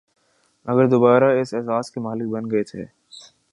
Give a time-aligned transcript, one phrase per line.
[0.65, 2.85] مگر دوبارہ اس اعزاز کے مالک بن گئے تھے